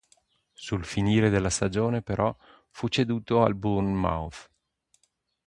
Sul 0.53 0.83
finire 0.83 1.29
della 1.29 1.51
stagione, 1.51 2.01
però, 2.01 2.35
fu 2.71 2.87
ceduto 2.87 3.43
al 3.43 3.53
Bournemouth. 3.53 4.49